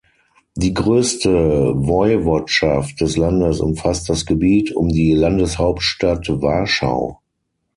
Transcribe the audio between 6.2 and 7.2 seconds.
Warschau.